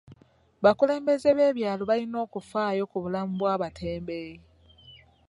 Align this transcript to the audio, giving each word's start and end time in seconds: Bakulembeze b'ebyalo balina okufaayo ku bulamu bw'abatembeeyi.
Bakulembeze 0.63 1.29
b'ebyalo 1.37 1.83
balina 1.89 2.17
okufaayo 2.25 2.83
ku 2.91 2.97
bulamu 3.03 3.31
bw'abatembeeyi. 3.39 4.37